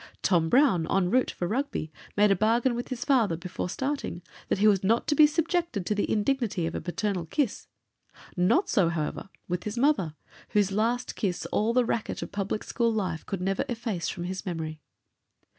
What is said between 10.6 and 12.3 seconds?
last kiss all the racket